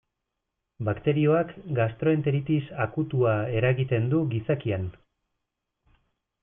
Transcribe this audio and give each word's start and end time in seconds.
Bakterioak 0.87 1.51
gastroenteritis 1.81 2.65
akutua 2.87 3.35
eragiten 3.61 4.09
du 4.15 4.27
gizakian. 4.35 4.93